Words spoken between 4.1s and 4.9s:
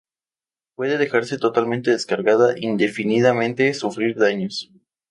sin daños.